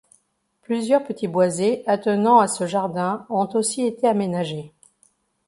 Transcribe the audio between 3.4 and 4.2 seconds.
aussi été